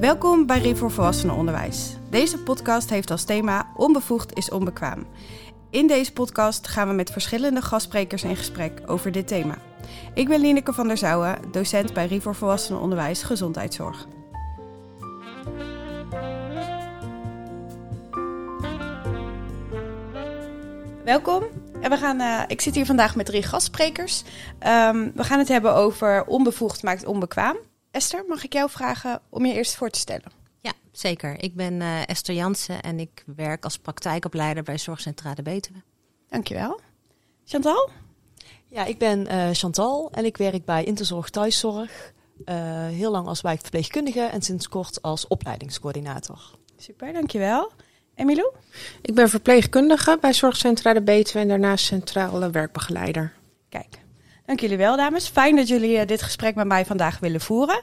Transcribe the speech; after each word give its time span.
Welkom 0.00 0.46
bij 0.46 0.58
Riv 0.58 0.78
voor 0.78 0.90
Volwassenenonderwijs. 0.90 1.96
Deze 2.10 2.38
podcast 2.38 2.90
heeft 2.90 3.10
als 3.10 3.24
thema 3.24 3.72
Onbevoegd 3.76 4.36
is 4.36 4.50
onbekwaam. 4.50 5.06
In 5.70 5.86
deze 5.86 6.12
podcast 6.12 6.68
gaan 6.68 6.88
we 6.88 6.94
met 6.94 7.10
verschillende 7.10 7.62
gastsprekers 7.62 8.24
in 8.24 8.36
gesprek 8.36 8.82
over 8.86 9.12
dit 9.12 9.28
thema. 9.28 9.58
Ik 10.14 10.28
ben 10.28 10.40
Lineke 10.40 10.72
van 10.72 10.88
der 10.88 10.96
Zouwen, 10.96 11.38
docent 11.50 11.92
bij 11.92 12.06
Riv 12.06 12.22
voor 12.22 12.34
Volwassenenonderwijs 12.34 13.22
Gezondheidszorg. 13.22 14.06
Welkom. 21.04 21.42
En 21.80 21.90
we 21.90 21.96
gaan, 21.96 22.20
uh, 22.20 22.42
ik 22.46 22.60
zit 22.60 22.74
hier 22.74 22.86
vandaag 22.86 23.16
met 23.16 23.26
drie 23.26 23.42
gastsprekers. 23.42 24.22
Um, 24.66 25.12
we 25.14 25.24
gaan 25.24 25.38
het 25.38 25.48
hebben 25.48 25.74
over 25.74 26.24
onbevoegd 26.24 26.82
maakt 26.82 27.06
onbekwaam. 27.06 27.56
Esther, 27.96 28.24
mag 28.28 28.44
ik 28.44 28.52
jou 28.52 28.70
vragen 28.70 29.20
om 29.28 29.46
je 29.46 29.52
eerst 29.52 29.74
voor 29.74 29.90
te 29.90 29.98
stellen? 29.98 30.32
Ja, 30.60 30.72
zeker. 30.92 31.42
Ik 31.42 31.54
ben 31.54 31.80
uh, 31.80 32.08
Esther 32.08 32.34
Jansen 32.34 32.82
en 32.82 33.00
ik 33.00 33.24
werk 33.36 33.64
als 33.64 33.78
praktijkopleider 33.78 34.62
bij 34.62 34.78
Zorgcentrale 34.78 35.42
Betuwe. 35.42 35.82
Dankjewel. 36.28 36.80
Chantal? 37.44 37.90
Ja, 38.68 38.84
ik 38.84 38.98
ben 38.98 39.26
uh, 39.26 39.48
Chantal 39.52 40.10
en 40.12 40.24
ik 40.24 40.36
werk 40.36 40.64
bij 40.64 40.84
Interzorg 40.84 41.30
Thuiszorg. 41.30 42.12
heel 42.90 43.10
lang 43.10 43.26
als 43.26 43.40
wijkverpleegkundige 43.40 44.20
en 44.20 44.42
sinds 44.42 44.68
kort 44.68 45.02
als 45.02 45.26
opleidingscoördinator. 45.26 46.58
Super, 46.76 47.12
dankjewel. 47.12 47.72
Emilou? 48.14 48.54
Ik 49.02 49.14
ben 49.14 49.28
verpleegkundige 49.28 50.18
bij 50.20 50.32
Zorgcentrale 50.32 51.02
Betuwe 51.02 51.38
en 51.38 51.48
daarnaast 51.48 51.84
centrale 51.84 52.50
werkbegeleider. 52.50 53.32
Kijk, 53.68 53.98
dank 54.46 54.60
jullie 54.60 54.76
wel 54.76 54.96
dames. 54.96 55.28
Fijn 55.28 55.56
dat 55.56 55.68
jullie 55.68 55.96
uh, 55.96 56.06
dit 56.06 56.22
gesprek 56.22 56.54
met 56.54 56.66
mij 56.66 56.84
vandaag 56.84 57.18
willen 57.18 57.40
voeren. 57.40 57.80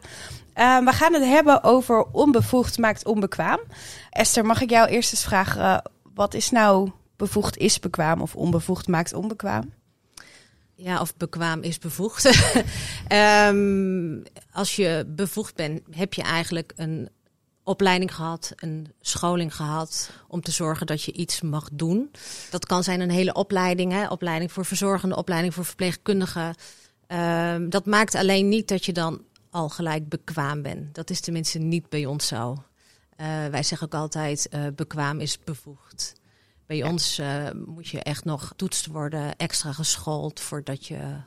Uh, 0.57 0.85
we 0.85 0.91
gaan 0.91 1.13
het 1.13 1.23
hebben 1.23 1.63
over 1.63 2.05
onbevoegd 2.11 2.77
maakt 2.77 3.05
onbekwaam. 3.05 3.59
Esther, 4.09 4.45
mag 4.45 4.61
ik 4.61 4.69
jou 4.69 4.89
eerst 4.89 5.11
eens 5.11 5.23
vragen, 5.23 5.61
uh, 5.61 5.77
wat 6.13 6.33
is 6.33 6.49
nou 6.49 6.91
bevoegd 7.15 7.57
is 7.57 7.79
bekwaam 7.79 8.21
of 8.21 8.35
onbevoegd 8.35 8.87
maakt 8.87 9.13
onbekwaam? 9.13 9.73
Ja, 10.75 11.01
of 11.01 11.17
bekwaam 11.17 11.61
is 11.61 11.79
bevoegd. 11.79 12.25
um, 13.47 14.23
als 14.51 14.75
je 14.75 15.05
bevoegd 15.07 15.55
bent, 15.55 15.81
heb 15.91 16.13
je 16.13 16.21
eigenlijk 16.21 16.73
een 16.75 17.09
opleiding 17.63 18.15
gehad, 18.15 18.53
een 18.55 18.93
scholing 19.01 19.55
gehad 19.55 20.09
om 20.27 20.41
te 20.41 20.51
zorgen 20.51 20.87
dat 20.87 21.03
je 21.03 21.11
iets 21.11 21.41
mag 21.41 21.69
doen. 21.73 22.11
Dat 22.49 22.65
kan 22.65 22.83
zijn 22.83 23.01
een 23.01 23.09
hele 23.09 23.33
opleiding, 23.33 23.91
hè? 23.91 24.07
opleiding 24.07 24.51
voor 24.51 24.65
verzorgende, 24.65 25.15
opleiding 25.15 25.53
voor 25.53 25.65
verpleegkundigen. 25.65 26.55
Uh, 27.07 27.55
dat 27.69 27.85
maakt 27.85 28.15
alleen 28.15 28.49
niet 28.49 28.67
dat 28.67 28.85
je 28.85 28.93
dan 28.93 29.21
al 29.49 29.69
gelijk 29.69 30.09
bekwaam 30.09 30.61
bent. 30.61 30.95
Dat 30.95 31.09
is 31.09 31.19
tenminste 31.19 31.59
niet 31.59 31.89
bij 31.89 32.05
ons 32.05 32.27
zo. 32.27 32.63
Uh, 33.17 33.45
wij 33.45 33.63
zeggen 33.63 33.87
ook 33.87 33.93
altijd, 34.01 34.47
uh, 34.51 34.67
bekwaam 34.75 35.19
is 35.19 35.39
bevoegd. 35.39 36.13
Bij 36.65 36.77
ja. 36.77 36.89
ons 36.89 37.19
uh, 37.19 37.49
moet 37.65 37.87
je 37.87 37.99
echt 37.99 38.25
nog 38.25 38.47
getoetst 38.47 38.85
worden, 38.85 39.35
extra 39.35 39.71
geschoold 39.71 40.39
voordat 40.39 40.87
je 40.87 41.17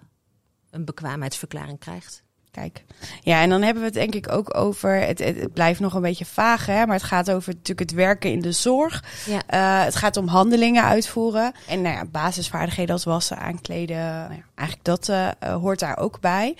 een 0.71 0.85
bekwaamheidsverklaring 0.85 1.79
krijgt. 1.79 2.23
Kijk, 2.57 2.85
ja, 3.23 3.43
en 3.43 3.49
dan 3.49 3.63
hebben 3.63 3.83
we 3.83 3.89
het 3.89 3.99
denk 3.99 4.15
ik 4.15 4.33
ook 4.33 4.57
over. 4.57 5.01
Het, 5.01 5.19
het, 5.19 5.41
het 5.41 5.53
blijft 5.53 5.81
nog 5.81 5.95
een 5.95 6.03
beetje 6.03 6.25
vaag, 6.25 6.67
hè, 6.67 6.87
maar 6.87 6.97
het 6.97 7.05
gaat 7.05 7.31
over 7.31 7.53
natuurlijk 7.53 7.91
het 7.91 7.99
werken 7.99 8.31
in 8.31 8.41
de 8.41 8.53
zorg. 8.53 9.05
Ja. 9.27 9.79
Uh, 9.81 9.85
het 9.85 9.97
gaat 9.97 10.17
om 10.17 10.29
handelingen 10.29 10.85
uitvoeren. 10.85 11.53
En 11.69 11.83
nou 11.83 11.95
ja, 11.95 12.05
basisvaardigheden 12.05 12.93
als 12.93 13.05
wassen, 13.05 13.39
aankleden. 13.39 13.97
Nou 13.97 14.33
ja, 14.33 14.45
eigenlijk 14.55 14.89
dat 14.89 15.09
uh, 15.09 15.29
hoort 15.55 15.79
daar 15.79 15.99
ook 15.99 16.21
bij. 16.21 16.57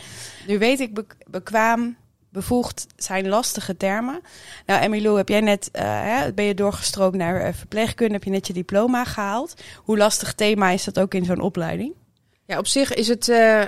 Nu 0.47 0.59
weet 0.59 0.81
ik, 0.81 0.95
be 0.95 1.07
bekwaam, 1.27 1.97
bevoegd 2.29 2.87
zijn 2.97 3.29
lastige 3.29 3.77
termen. 3.77 4.21
Nou, 4.67 4.81
Emilou, 4.81 5.17
heb 5.17 5.29
jij 5.29 5.41
net, 5.41 5.69
uh, 5.73 5.83
hè, 5.83 6.33
ben 6.33 6.45
je 6.45 6.55
doorgestroomd 6.55 7.15
naar 7.15 7.55
verpleegkunde, 7.55 8.15
heb 8.15 8.25
je 8.25 8.31
net 8.31 8.47
je 8.47 8.53
diploma 8.53 9.05
gehaald. 9.05 9.63
Hoe 9.77 9.97
lastig 9.99 10.35
thema 10.35 10.71
is 10.71 10.85
dat 10.85 10.99
ook 10.99 11.15
in 11.15 11.25
zo'n 11.25 11.41
opleiding? 11.41 11.93
Ja, 12.45 12.59
op 12.59 12.67
zich 12.67 12.95
is 12.95 13.09
het. 13.09 13.29
Uh 13.29 13.63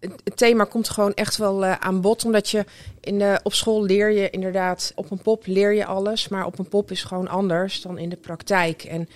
het, 0.00 0.12
het, 0.24 0.36
thema 0.36 0.64
komt 0.64 0.88
gewoon 0.88 1.14
echt 1.14 1.36
wel 1.36 1.64
uh, 1.64 1.72
aan 1.72 2.00
bod. 2.00 2.24
Omdat 2.24 2.48
je 2.48 2.64
in 3.00 3.18
de, 3.18 3.40
op 3.42 3.52
school 3.52 3.84
leer 3.84 4.10
je 4.10 4.30
inderdaad, 4.30 4.92
op 4.94 5.10
een 5.10 5.22
pop 5.22 5.46
leer 5.46 5.74
je 5.74 5.84
alles. 5.84 6.28
Maar 6.28 6.46
op 6.46 6.58
een 6.58 6.68
pop 6.68 6.90
is 6.90 7.02
gewoon 7.02 7.28
anders 7.28 7.82
dan 7.82 7.98
in 7.98 8.08
de 8.08 8.16
praktijk. 8.16 8.84
En 8.84 9.08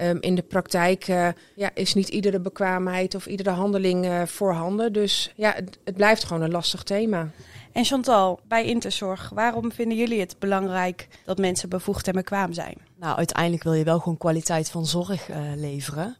um, 0.00 0.18
in 0.20 0.34
de 0.34 0.42
praktijk 0.42 1.08
uh, 1.08 1.28
ja, 1.54 1.70
is 1.74 1.94
niet 1.94 2.08
iedere 2.08 2.40
bekwaamheid 2.40 3.14
of 3.14 3.26
iedere 3.26 3.50
handeling 3.50 4.04
uh, 4.04 4.22
voorhanden. 4.22 4.92
Dus 4.92 5.32
ja, 5.36 5.52
het, 5.54 5.78
het, 5.84 5.96
blijft 5.96 6.24
gewoon 6.24 6.42
een 6.42 6.50
lastig 6.50 6.82
thema. 6.82 7.30
En 7.72 7.84
Chantal, 7.84 8.40
bij 8.48 8.64
Interzorg, 8.64 9.30
waarom 9.34 9.72
vinden 9.72 9.96
jullie 9.96 10.20
het 10.20 10.36
belangrijk 10.38 11.08
dat 11.24 11.38
mensen 11.38 11.68
bevoegd 11.68 12.08
en 12.08 12.14
bekwaam 12.14 12.52
zijn? 12.52 12.76
Nou, 12.96 13.16
uiteindelijk 13.16 13.62
wil 13.62 13.72
je 13.72 13.84
wel 13.84 13.98
gewoon 13.98 14.18
kwaliteit 14.18 14.70
van 14.70 14.86
zorg 14.86 15.28
leveren. 15.56 16.16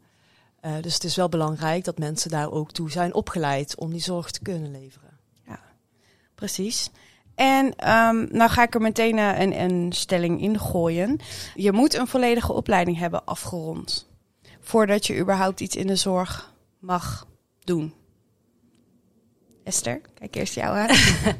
Uh, 0.64 0.72
dus 0.80 0.94
het 0.94 1.04
is 1.04 1.16
wel 1.16 1.28
belangrijk 1.28 1.84
dat 1.84 1.98
mensen 1.98 2.30
daar 2.30 2.50
ook 2.50 2.72
toe 2.72 2.90
zijn 2.90 3.14
opgeleid 3.14 3.78
om 3.78 3.90
die 3.90 4.00
zorg 4.00 4.30
te 4.30 4.42
kunnen 4.42 4.70
leveren. 4.70 5.18
Ja, 5.46 5.60
precies. 6.34 6.90
En 7.34 7.66
um, 7.66 8.28
nou 8.30 8.50
ga 8.50 8.62
ik 8.62 8.74
er 8.74 8.80
meteen 8.80 9.18
een, 9.18 9.60
een 9.60 9.92
stelling 9.92 10.42
in 10.42 10.58
gooien. 10.58 11.20
Je 11.54 11.72
moet 11.72 11.94
een 11.94 12.06
volledige 12.06 12.52
opleiding 12.52 12.98
hebben 12.98 13.24
afgerond 13.24 14.08
voordat 14.60 15.06
je 15.06 15.18
überhaupt 15.18 15.60
iets 15.60 15.76
in 15.76 15.86
de 15.86 15.96
zorg 15.96 16.52
mag 16.78 17.26
doen. 17.64 17.94
Esther, 19.64 20.00
kijk 20.14 20.34
eerst 20.34 20.54
jou 20.54 20.76
aan. 20.76 20.96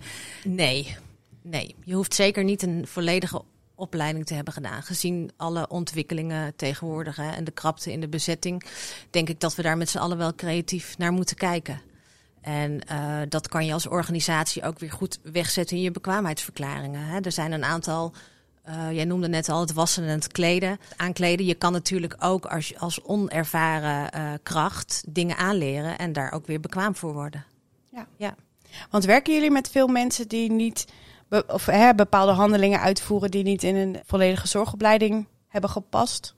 nee, 0.63 0.97
nee. 1.43 1.75
Je 1.85 1.95
hoeft 1.95 2.15
zeker 2.15 2.45
niet 2.45 2.63
een 2.63 2.87
volledige 2.87 3.43
opleiding 3.79 4.27
te 4.27 4.35
hebben 4.35 4.53
gedaan. 4.53 4.83
Gezien 4.83 5.31
alle 5.37 5.69
ontwikkelingen 5.69 6.57
tegenwoordig 6.57 7.17
hè, 7.17 7.31
en 7.31 7.45
de 7.45 7.51
krapte 7.51 7.93
in 7.93 8.01
de 8.01 8.09
bezetting, 8.09 8.65
denk 9.11 9.29
ik 9.29 9.41
dat 9.41 9.55
we 9.55 9.63
daar 9.63 9.77
met 9.77 9.89
z'n 9.89 9.99
allen 9.99 10.19
wel 10.19 10.35
creatief 10.35 10.99
naar 10.99 11.13
moeten 11.13 11.37
kijken. 11.37 11.81
En 12.41 12.81
uh, 12.93 13.21
dat 13.29 13.49
kan 13.49 13.67
je 13.67 13.73
als 13.73 13.87
organisatie 13.87 14.63
ook 14.63 14.79
weer 14.79 14.93
goed 14.93 15.19
wegzetten 15.23 15.77
in 15.77 15.83
je 15.83 15.91
bekwaamheidsverklaringen. 15.91 17.01
Hè. 17.01 17.21
Er 17.21 17.33
zijn 17.33 17.53
een 17.53 17.65
aantal. 17.65 18.13
Uh, 18.69 18.93
jij 18.93 19.05
noemde 19.05 19.29
net 19.29 19.49
al 19.49 19.61
het 19.61 19.73
wassen 19.73 20.05
en 20.05 20.09
het 20.09 20.29
kleden. 20.29 20.79
Aankleden. 20.97 21.47
Je 21.47 21.55
kan 21.55 21.73
natuurlijk 21.73 22.17
ook 22.19 22.47
als, 22.47 22.79
als 22.79 23.05
onervaren 23.05 24.11
uh, 24.17 24.33
kracht 24.43 25.03
dingen 25.09 25.37
aanleren 25.37 25.99
en 25.99 26.13
daar 26.13 26.33
ook 26.33 26.47
weer 26.47 26.61
bekwaam 26.61 26.97
voor 26.97 27.13
worden. 27.13 27.45
Ja. 27.93 28.07
ja. 28.17 28.35
Want 28.91 29.05
werken 29.05 29.35
jullie 29.35 29.51
met 29.51 29.71
veel 29.71 29.89
mensen 29.89 30.29
die 30.29 30.51
niet 30.51 30.87
of, 31.47 31.67
hè, 31.67 31.95
bepaalde 31.95 32.33
handelingen 32.33 32.81
uitvoeren 32.81 33.31
die 33.31 33.45
niet 33.45 33.63
in 33.63 33.77
een 33.77 34.01
volledige 34.07 34.49
zorgopleiding 34.49 35.27
hebben 35.49 35.71
gepast? 35.71 36.35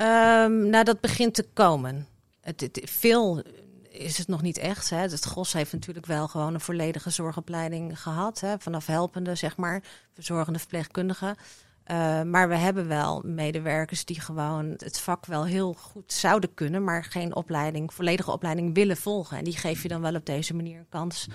Um, 0.00 0.68
nou, 0.68 0.84
dat 0.84 1.00
begint 1.00 1.34
te 1.34 1.46
komen. 1.52 2.06
Het, 2.40 2.80
veel 2.84 3.42
is 3.88 4.18
het 4.18 4.28
nog 4.28 4.42
niet 4.42 4.58
echt. 4.58 4.90
Hè. 4.90 4.96
Het 4.96 5.26
GOS 5.26 5.52
heeft 5.52 5.72
natuurlijk 5.72 6.06
wel 6.06 6.28
gewoon 6.28 6.54
een 6.54 6.60
volledige 6.60 7.10
zorgopleiding 7.10 8.00
gehad. 8.00 8.40
Hè, 8.40 8.58
vanaf 8.58 8.86
helpende, 8.86 9.34
zeg 9.34 9.56
maar, 9.56 9.82
verzorgende 10.14 10.58
verpleegkundigen. 10.58 11.36
Uh, 11.90 12.22
maar 12.22 12.48
we 12.48 12.54
hebben 12.54 12.88
wel 12.88 13.22
medewerkers 13.24 14.04
die 14.04 14.20
gewoon 14.20 14.74
het 14.76 15.00
vak 15.00 15.26
wel 15.26 15.44
heel 15.44 15.74
goed 15.74 16.12
zouden 16.12 16.54
kunnen, 16.54 16.84
maar 16.84 17.04
geen 17.04 17.34
opleiding, 17.34 17.94
volledige 17.94 18.30
opleiding 18.30 18.74
willen 18.74 18.96
volgen. 18.96 19.38
En 19.38 19.44
die 19.44 19.56
geef 19.56 19.82
je 19.82 19.88
dan 19.88 20.00
wel 20.00 20.14
op 20.14 20.26
deze 20.26 20.54
manier 20.54 20.78
een 20.78 20.88
kans 20.88 21.26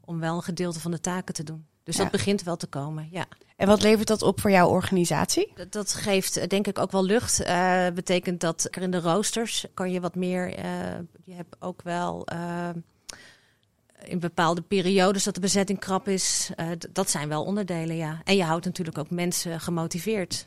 om 0.00 0.20
wel 0.20 0.36
een 0.36 0.42
gedeelte 0.42 0.80
van 0.80 0.90
de 0.90 1.00
taken 1.00 1.34
te 1.34 1.42
doen. 1.44 1.66
Dus 1.84 1.96
ja. 1.96 2.02
dat 2.02 2.12
begint 2.12 2.42
wel 2.42 2.56
te 2.56 2.66
komen, 2.66 3.08
ja. 3.10 3.26
En 3.56 3.66
wat 3.66 3.82
levert 3.82 4.08
dat 4.08 4.22
op 4.22 4.40
voor 4.40 4.50
jouw 4.50 4.68
organisatie? 4.68 5.52
Dat, 5.54 5.72
dat 5.72 5.94
geeft 5.94 6.50
denk 6.50 6.66
ik 6.66 6.78
ook 6.78 6.92
wel 6.92 7.04
lucht. 7.04 7.40
Uh, 7.40 7.86
betekent 7.94 8.40
dat 8.40 8.68
er 8.70 8.82
in 8.82 8.90
de 8.90 9.00
roosters 9.00 9.66
kan 9.74 9.90
je 9.90 10.00
wat 10.00 10.14
meer. 10.14 10.58
Uh, 10.58 10.64
je 11.24 11.34
hebt 11.34 11.56
ook 11.58 11.82
wel 11.82 12.26
uh, 12.32 12.68
in 14.04 14.18
bepaalde 14.20 14.62
periodes 14.62 15.24
dat 15.24 15.34
de 15.34 15.40
bezetting 15.40 15.78
krap 15.78 16.08
is. 16.08 16.50
dat 16.92 17.10
zijn 17.10 17.28
wel 17.28 17.44
onderdelen, 17.44 17.96
ja. 17.96 18.20
En 18.24 18.36
je 18.36 18.44
houdt 18.44 18.64
natuurlijk 18.64 18.98
ook 18.98 19.10
mensen 19.10 19.60
gemotiveerd. 19.60 20.46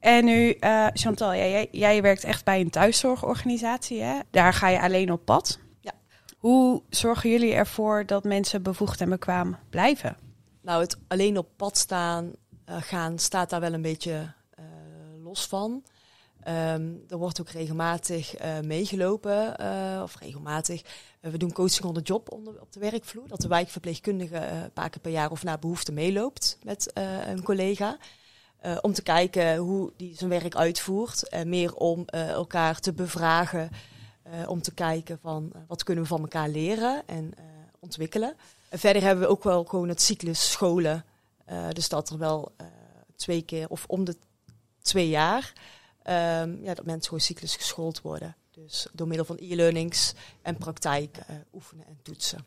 En 0.00 0.24
nu, 0.24 0.56
Chantal, 0.92 1.34
jij, 1.34 1.68
jij 1.70 2.02
werkt 2.02 2.24
echt 2.24 2.44
bij 2.44 2.60
een 2.60 2.70
thuiszorgorganisatie. 2.70 4.02
Hè? 4.02 4.18
Daar 4.30 4.52
ga 4.52 4.68
je 4.68 4.80
alleen 4.80 5.12
op 5.12 5.24
pad. 5.24 5.58
Ja. 5.80 5.92
Hoe 6.38 6.82
zorgen 6.88 7.30
jullie 7.30 7.54
ervoor 7.54 8.06
dat 8.06 8.24
mensen 8.24 8.62
bevoegd 8.62 9.00
en 9.00 9.08
bekwaam 9.08 9.56
blijven? 9.70 10.16
Nou, 10.62 10.80
het 10.80 10.96
alleen 11.08 11.38
op 11.38 11.48
pad 11.56 11.78
staan, 11.78 12.32
uh, 12.68 12.76
gaan 12.80 13.18
staat 13.18 13.50
daar 13.50 13.60
wel 13.60 13.72
een 13.72 13.82
beetje 13.82 14.32
uh, 14.58 14.64
los 15.24 15.46
van. 15.46 15.84
Um, 16.48 17.04
er 17.08 17.16
wordt 17.16 17.40
ook 17.40 17.48
regelmatig 17.48 18.44
uh, 18.44 18.60
meegelopen, 18.60 19.56
of 20.02 20.16
regelmatig. 20.18 20.82
we 21.20 21.36
doen 21.36 21.52
coaching 21.52 21.84
on 21.84 21.94
the 21.94 22.00
job 22.00 22.32
op 22.60 22.72
de 22.72 22.80
werkvloer. 22.80 23.28
Dat 23.28 23.40
de 23.40 23.48
wijkverpleegkundige 23.48 24.36
een 24.36 24.72
paar 24.72 24.90
keer 24.90 25.00
per 25.00 25.10
jaar 25.10 25.30
of 25.30 25.42
naar 25.42 25.58
behoefte 25.58 25.92
meeloopt 25.92 26.58
met 26.64 26.90
een 27.26 27.42
collega. 27.42 27.96
om 28.80 28.92
te 28.92 29.02
kijken 29.02 29.56
hoe 29.56 29.92
die 29.96 30.16
zijn 30.16 30.30
werk 30.30 30.54
uitvoert. 30.54 31.44
meer 31.44 31.74
om 31.74 32.04
elkaar 32.08 32.80
te 32.80 32.92
bevragen. 32.92 33.70
om 34.46 34.62
te 34.62 34.74
kijken 34.74 35.18
van 35.20 35.52
wat 35.66 35.84
kunnen 35.84 36.04
we 36.04 36.10
van 36.10 36.20
elkaar 36.20 36.48
leren 36.48 37.02
en 37.06 37.34
ontwikkelen. 37.80 38.36
Verder 38.74 39.02
hebben 39.02 39.24
we 39.24 39.30
ook 39.30 39.44
wel 39.44 39.64
gewoon 39.64 39.88
het 39.88 40.00
cyclus 40.00 40.50
scholen 40.50 41.04
dus 41.72 41.88
dat 41.88 42.10
er 42.10 42.18
wel 42.18 42.52
twee 43.16 43.42
keer 43.42 43.68
of 43.68 43.84
om 43.86 44.04
de 44.04 44.16
twee 44.82 45.08
jaar 45.08 45.52
um, 46.06 46.58
ja, 46.62 46.74
dat 46.74 46.84
mensen 46.84 47.04
gewoon 47.04 47.20
cyclus 47.20 47.56
geschoold 47.56 48.00
worden. 48.00 48.36
Dus 48.50 48.86
door 48.92 49.06
middel 49.06 49.26
van 49.26 49.36
e-learnings 49.40 50.14
en 50.42 50.56
praktijk 50.56 51.18
oefenen 51.54 51.86
en 51.86 51.98
toetsen. 52.02 52.44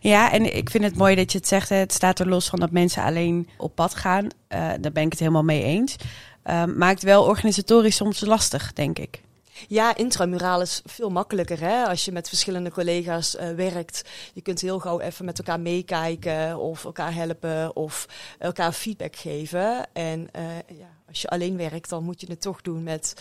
Ja, 0.00 0.32
en 0.32 0.56
ik 0.56 0.70
vind 0.70 0.84
het 0.84 0.96
mooi 0.96 1.14
dat 1.14 1.32
je 1.32 1.38
het 1.38 1.48
zegt. 1.48 1.68
Het 1.68 1.92
staat 1.92 2.18
er 2.18 2.28
los 2.28 2.48
van 2.48 2.60
dat 2.60 2.70
mensen 2.70 3.02
alleen 3.02 3.48
op 3.56 3.74
pad 3.74 3.94
gaan. 3.94 4.28
Daar 4.48 4.92
ben 4.92 5.02
ik 5.02 5.10
het 5.10 5.18
helemaal 5.18 5.44
mee 5.44 5.62
eens. 5.62 5.96
Uh, 6.44 6.64
maakt 6.64 7.02
wel 7.02 7.24
organisatorisch 7.24 7.96
soms 7.96 8.20
lastig, 8.20 8.72
denk 8.72 8.98
ik. 8.98 9.22
Ja, 9.68 9.96
intramuraal 9.96 10.60
is 10.60 10.82
veel 10.84 11.10
makkelijker 11.10 11.60
hè? 11.60 11.84
als 11.84 12.04
je 12.04 12.12
met 12.12 12.28
verschillende 12.28 12.70
collega's 12.70 13.34
uh, 13.34 13.50
werkt. 13.50 14.02
Je 14.34 14.40
kunt 14.40 14.60
heel 14.60 14.78
gauw 14.78 15.00
even 15.00 15.24
met 15.24 15.38
elkaar 15.38 15.60
meekijken 15.60 16.58
of 16.58 16.84
elkaar 16.84 17.14
helpen 17.14 17.76
of 17.76 18.06
elkaar 18.38 18.72
feedback 18.72 19.16
geven. 19.16 19.92
En 19.92 20.28
ja, 20.66 20.96
als 21.08 21.22
je 21.22 21.28
alleen 21.28 21.56
werkt, 21.56 21.88
dan 21.88 22.04
moet 22.04 22.20
je 22.20 22.26
het 22.30 22.40
toch 22.40 22.62
doen 22.62 22.82
met 22.82 23.14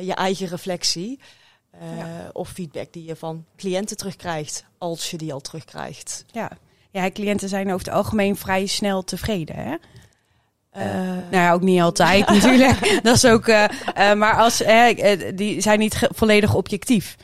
je 0.00 0.14
eigen 0.14 0.46
reflectie. 0.46 1.20
Of 2.32 2.48
feedback 2.48 2.92
die 2.92 3.04
je 3.04 3.16
van 3.16 3.44
cliënten 3.56 3.96
terugkrijgt, 3.96 4.64
als 4.78 5.10
je 5.10 5.16
die 5.16 5.32
al 5.32 5.40
terugkrijgt. 5.40 6.24
Ja, 6.32 6.50
ja 6.90 7.10
cliënten 7.10 7.48
zijn 7.48 7.72
over 7.72 7.86
het 7.86 7.94
algemeen 7.94 8.36
vrij 8.36 8.66
snel 8.66 9.04
tevreden. 9.04 9.56
Hè? 9.56 9.76
Uh, 10.76 10.84
nou 10.84 11.20
ja, 11.30 11.52
ook 11.52 11.60
niet 11.60 11.80
altijd 11.80 12.28
natuurlijk. 12.34 13.00
Dat 13.02 13.14
is 13.14 13.24
ook. 13.24 13.48
Uh, 13.48 13.66
maar 14.14 14.34
als 14.34 14.62
die 15.34 15.60
zijn 15.60 15.78
niet 15.78 16.08
volledig 16.14 16.54
objectief. 16.54 17.16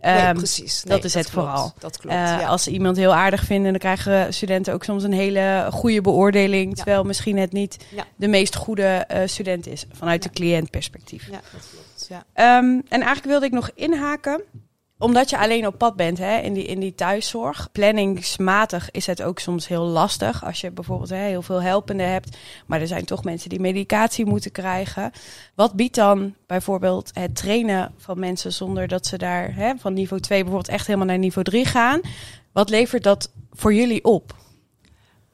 Nee, 0.00 0.28
um, 0.28 0.36
precies. 0.36 0.84
Nee, 0.84 0.96
dat 0.96 1.04
is 1.04 1.14
het 1.14 1.30
klopt. 1.30 1.48
vooral. 1.48 1.72
Dat 1.78 1.98
klopt. 1.98 2.14
Ja. 2.14 2.46
Als 2.46 2.62
ze 2.62 2.70
iemand 2.70 2.96
heel 2.96 3.14
aardig 3.14 3.44
vinden, 3.44 3.70
dan 3.70 3.80
krijgen 3.80 4.34
studenten 4.34 4.74
ook 4.74 4.84
soms 4.84 5.02
een 5.02 5.12
hele 5.12 5.68
goede 5.72 6.00
beoordeling. 6.00 6.76
Terwijl 6.76 7.04
misschien 7.04 7.38
het 7.38 7.52
niet 7.52 7.76
de 8.16 8.28
meest 8.28 8.56
goede 8.56 9.06
student 9.24 9.66
is 9.66 9.84
vanuit 9.92 10.22
de 10.22 10.30
cliëntperspectief. 10.30 11.26
Ja, 11.26 11.40
dat 11.52 11.68
klopt 11.70 11.90
ja. 12.10 12.58
Um, 12.58 12.82
en 12.88 13.00
eigenlijk 13.00 13.24
wilde 13.24 13.46
ik 13.46 13.52
nog 13.52 13.70
inhaken 13.74 14.42
omdat 15.00 15.30
je 15.30 15.38
alleen 15.38 15.66
op 15.66 15.78
pad 15.78 15.96
bent 15.96 16.18
hè, 16.18 16.38
in, 16.38 16.52
die, 16.52 16.64
in 16.64 16.80
die 16.80 16.94
thuiszorg, 16.94 17.68
planningsmatig 17.72 18.90
is 18.90 19.06
het 19.06 19.22
ook 19.22 19.38
soms 19.38 19.68
heel 19.68 19.84
lastig. 19.84 20.44
Als 20.44 20.60
je 20.60 20.70
bijvoorbeeld 20.70 21.10
heel 21.10 21.42
veel 21.42 21.62
helpenden 21.62 22.12
hebt, 22.12 22.36
maar 22.66 22.80
er 22.80 22.86
zijn 22.86 23.04
toch 23.04 23.24
mensen 23.24 23.48
die 23.48 23.60
medicatie 23.60 24.26
moeten 24.26 24.52
krijgen. 24.52 25.10
Wat 25.54 25.72
biedt 25.72 25.94
dan 25.94 26.34
bijvoorbeeld 26.46 27.10
het 27.14 27.36
trainen 27.36 27.92
van 27.96 28.18
mensen 28.18 28.52
zonder 28.52 28.88
dat 28.88 29.06
ze 29.06 29.18
daar 29.18 29.54
hè, 29.54 29.72
van 29.76 29.92
niveau 29.92 30.22
2 30.22 30.42
bijvoorbeeld 30.42 30.74
echt 30.74 30.86
helemaal 30.86 31.08
naar 31.08 31.18
niveau 31.18 31.44
3 31.44 31.64
gaan? 31.64 32.00
Wat 32.52 32.70
levert 32.70 33.02
dat 33.02 33.30
voor 33.52 33.74
jullie 33.74 34.04
op? 34.04 34.34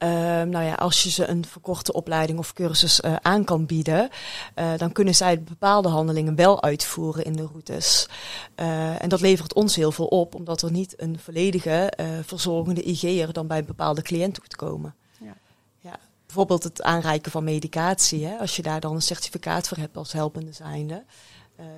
Uh, 0.03 0.09
nou 0.41 0.63
ja, 0.63 0.73
als 0.73 1.03
je 1.03 1.09
ze 1.09 1.27
een 1.27 1.45
verkorte 1.45 1.93
opleiding 1.93 2.39
of 2.39 2.53
cursus 2.53 2.99
uh, 2.99 3.15
aan 3.21 3.43
kan 3.43 3.65
bieden, 3.65 4.09
uh, 4.55 4.77
dan 4.77 4.91
kunnen 4.91 5.15
zij 5.15 5.43
bepaalde 5.43 5.89
handelingen 5.89 6.35
wel 6.35 6.63
uitvoeren 6.63 7.25
in 7.25 7.33
de 7.33 7.45
routes. 7.45 8.07
en 8.55 9.09
dat 9.09 9.21
levert 9.21 9.53
ons 9.53 9.75
heel 9.75 9.91
veel 9.91 10.05
op, 10.05 10.35
omdat 10.35 10.61
er 10.61 10.71
niet 10.71 11.01
een 11.01 11.19
volledige 11.19 11.93
verzorgende 12.25 12.83
IG'er 12.83 13.33
dan 13.33 13.47
bij 13.47 13.57
een 13.57 13.65
bepaalde 13.65 14.01
cliënt 14.01 14.37
hoeft 14.37 14.49
te 14.49 14.55
komen. 14.55 14.95
Ja. 15.19 15.33
Ja, 15.79 15.99
bijvoorbeeld 16.25 16.63
het 16.63 16.81
aanreiken 16.81 17.31
van 17.31 17.43
medicatie. 17.43 18.25
Hè, 18.25 18.37
als 18.37 18.55
je 18.55 18.61
daar 18.61 18.79
dan 18.79 18.95
een 18.95 19.01
certificaat 19.01 19.67
voor 19.67 19.77
hebt 19.77 19.97
als 19.97 20.13
helpende 20.13 20.51
zijnde, 20.51 21.03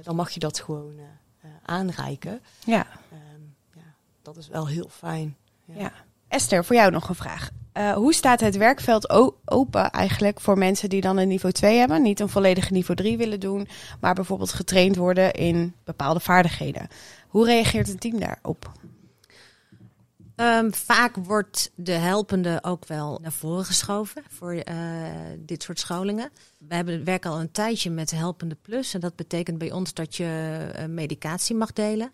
dan 0.04 0.16
mag 0.16 0.30
je 0.30 0.40
dat 0.40 0.60
gewoon 0.60 1.00
aanreiken. 1.66 2.42
Ja. 2.66 2.88
Ehm, 3.12 3.42
ja. 3.74 3.94
Dat 4.22 4.38
is 4.38 4.48
wel 4.48 4.68
heel 4.68 4.90
fijn. 4.90 5.38
ja. 5.66 5.80
ja. 5.80 5.92
Esther, 6.30 6.66
voor 6.66 6.76
jou 6.76 6.92
nog 6.92 7.10
een 7.10 7.16
vraag. 7.16 7.50
Uh, 7.74 7.94
hoe 7.94 8.14
staat 8.14 8.40
het 8.40 8.58
werkveld 8.58 9.10
open 9.46 9.92
eigenlijk 9.92 10.40
voor 10.40 10.58
mensen 10.58 10.90
die 10.90 11.02
dan 11.02 11.18
een 11.18 11.28
niveau 11.28 11.54
2 11.54 11.78
hebben, 11.78 12.02
niet 12.02 12.20
een 12.20 12.30
volledige 12.30 12.74
niveau 12.74 12.96
3 12.96 13.18
willen 13.18 13.40
doen, 13.40 13.68
maar 14.00 14.14
bijvoorbeeld 14.14 14.54
getraind 14.54 14.96
worden 14.96 15.34
in 15.34 15.76
bepaalde 15.84 16.20
vaardigheden? 16.20 16.88
Hoe 17.28 17.46
reageert 17.46 17.90
een 17.90 18.00
team 18.00 18.20
daarop? 18.20 18.72
Um, 20.36 20.74
vaak 20.74 21.16
wordt 21.16 21.72
de 21.76 21.92
helpende 21.92 22.60
ook 22.62 22.86
wel 22.86 23.20
naar 23.22 23.32
voren 23.32 23.66
geschoven 23.66 24.24
voor 24.30 24.54
uh, 24.54 24.64
dit 25.38 25.64
soort 25.64 25.80
scholingen. 25.80 26.30
We 26.58 26.76
hebben, 26.76 27.04
werken 27.04 27.32
al 27.32 27.40
een 27.40 27.52
tijdje 27.52 27.90
met 27.90 28.12
Helpende 28.12 28.58
Plus. 28.62 28.94
En 28.94 29.00
dat 29.00 29.16
betekent 29.16 29.58
bij 29.58 29.72
ons 29.72 29.94
dat 29.94 30.16
je 30.16 30.58
uh, 30.76 30.86
medicatie 30.86 31.56
mag 31.56 31.74
delen. 31.74 32.12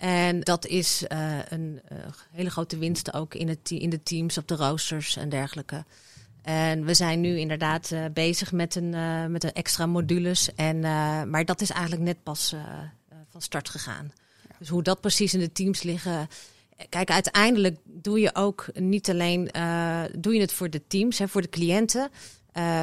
En 0.00 0.40
dat 0.40 0.66
is 0.66 1.04
uh, 1.12 1.38
een 1.48 1.80
uh, 1.92 1.98
hele 2.30 2.50
grote 2.50 2.78
winst 2.78 3.14
ook 3.14 3.34
in, 3.34 3.48
het, 3.48 3.70
in 3.70 3.90
de 3.90 4.02
teams, 4.02 4.38
op 4.38 4.48
de 4.48 4.56
roosters 4.56 5.16
en 5.16 5.28
dergelijke. 5.28 5.84
En 6.42 6.84
we 6.84 6.94
zijn 6.94 7.20
nu 7.20 7.38
inderdaad 7.38 7.90
uh, 7.90 8.04
bezig 8.12 8.52
met 8.52 8.74
een, 8.74 8.90
met 9.30 9.44
een 9.44 9.52
extra 9.52 9.86
modules. 9.86 10.54
En, 10.54 10.80
maar 11.30 11.44
dat 11.44 11.60
is 11.60 11.70
eigenlijk 11.70 12.02
net 12.02 12.22
pas 12.22 12.54
van 13.30 13.42
start 13.42 13.68
gegaan. 13.68 14.12
Ja. 14.48 14.54
Dus 14.58 14.68
hoe 14.68 14.82
dat 14.82 15.00
precies 15.00 15.34
in 15.34 15.40
de 15.40 15.52
teams 15.52 15.82
liggen. 15.82 16.28
Kijk, 16.88 17.10
uiteindelijk 17.10 17.78
doe 17.84 18.20
je 18.20 18.34
ook 18.34 18.66
niet 18.74 19.10
alleen 19.10 19.50
doe 20.18 20.34
je 20.34 20.40
het 20.40 20.52
voor 20.52 20.70
de 20.70 20.86
teams, 20.86 21.18
hè, 21.18 21.28
voor 21.28 21.42
de 21.42 21.48
cliënten. 21.48 22.10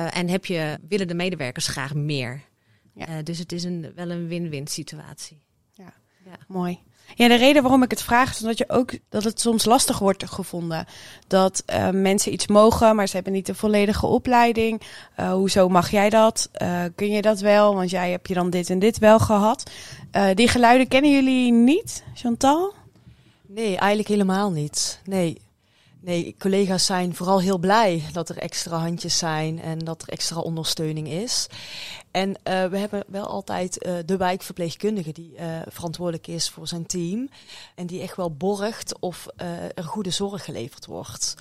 en 0.09 0.29
heb 0.29 0.45
je, 0.45 0.77
willen 0.87 1.07
de 1.07 1.13
medewerkers 1.13 1.67
graag 1.67 1.93
meer. 1.93 2.41
Ja. 2.93 3.21
dus 3.21 3.37
het 3.37 3.51
is 3.51 3.63
een, 3.63 3.91
wel 3.95 4.09
een 4.09 4.27
win-win 4.27 4.67
situatie. 4.67 5.41
Ja. 5.71 5.93
ja. 6.25 6.37
mooi. 6.47 6.79
Ja, 7.15 7.27
de 7.27 7.35
reden 7.35 7.61
waarom 7.61 7.83
ik 7.83 7.89
het 7.91 8.01
vraag 8.01 8.31
is 8.31 8.41
omdat 8.41 8.57
je 8.57 8.69
ook 8.69 8.91
dat 9.09 9.23
het 9.23 9.41
soms 9.41 9.65
lastig 9.65 9.99
wordt 9.99 10.29
gevonden. 10.29 10.85
Dat 11.27 11.63
uh, 11.67 11.89
mensen 11.89 12.33
iets 12.33 12.47
mogen, 12.47 12.95
maar 12.95 13.07
ze 13.07 13.15
hebben 13.15 13.33
niet 13.33 13.45
de 13.45 13.55
volledige 13.55 14.05
opleiding. 14.05 14.81
Uh, 15.19 15.31
hoezo 15.31 15.69
mag 15.69 15.91
jij 15.91 16.09
dat? 16.09 16.49
Uh, 16.61 16.83
kun 16.95 17.09
je 17.09 17.21
dat 17.21 17.39
wel? 17.39 17.75
Want 17.75 17.89
jij 17.89 18.11
hebt 18.11 18.27
je 18.27 18.33
dan 18.33 18.49
dit 18.49 18.69
en 18.69 18.79
dit 18.79 18.97
wel 18.97 19.19
gehad. 19.19 19.71
die 20.33 20.47
geluiden 20.47 20.87
kennen 20.87 21.11
jullie 21.11 21.51
niet, 21.51 22.03
Chantal? 22.13 22.73
Nee, 23.47 23.77
eigenlijk 23.77 24.09
helemaal 24.09 24.51
niet. 24.51 25.01
Nee. 25.05 25.41
Nee, 25.99 26.35
collega's 26.39 26.85
zijn 26.85 27.15
vooral 27.15 27.41
heel 27.41 27.57
blij 27.57 28.03
dat 28.13 28.29
er 28.29 28.37
extra 28.37 28.77
handjes 28.77 29.17
zijn 29.17 29.61
en 29.61 29.79
dat 29.79 30.01
er 30.01 30.09
extra 30.09 30.39
ondersteuning 30.39 31.07
is. 31.07 31.47
En 32.17 32.29
uh, 32.29 32.65
we 32.65 32.77
hebben 32.77 33.03
wel 33.07 33.25
altijd 33.25 33.85
uh, 33.85 33.97
de 34.05 34.17
wijkverpleegkundige 34.17 35.11
die 35.11 35.33
uh, 35.33 35.59
verantwoordelijk 35.67 36.27
is 36.27 36.49
voor 36.49 36.67
zijn 36.67 36.85
team. 36.85 37.29
En 37.75 37.87
die 37.87 38.01
echt 38.01 38.15
wel 38.15 38.33
borgt 38.33 38.99
of 38.99 39.27
er 39.75 39.83
goede 39.83 40.09
zorg 40.09 40.45
geleverd 40.45 40.85
wordt. 40.85 41.35